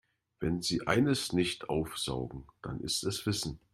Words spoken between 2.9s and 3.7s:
es Wissen.